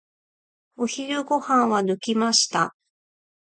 [0.77, 2.73] お昼ご飯は抜きました。